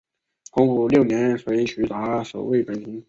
[0.49, 2.99] 洪武六年随徐达守卫北平。